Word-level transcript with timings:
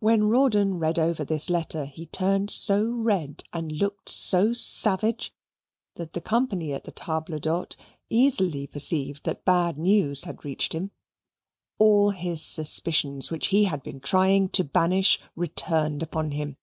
When 0.00 0.24
Rawdon 0.24 0.80
read 0.80 0.98
over 0.98 1.24
this 1.24 1.48
letter, 1.48 1.84
he 1.84 2.06
turned 2.06 2.50
so 2.50 2.86
red 2.86 3.44
and 3.52 3.70
looked 3.70 4.08
so 4.08 4.52
savage 4.52 5.32
that 5.94 6.12
the 6.12 6.20
company 6.20 6.72
at 6.72 6.82
the 6.82 6.90
table 6.90 7.38
d'hote 7.38 7.76
easily 8.10 8.66
perceived 8.66 9.22
that 9.22 9.44
bad 9.44 9.78
news 9.78 10.24
had 10.24 10.44
reached 10.44 10.72
him. 10.72 10.90
All 11.78 12.10
his 12.10 12.42
suspicions, 12.42 13.30
which 13.30 13.46
he 13.54 13.66
had 13.66 13.84
been 13.84 14.00
trying 14.00 14.48
to 14.48 14.64
banish, 14.64 15.20
returned 15.36 16.02
upon 16.02 16.32
him. 16.32 16.56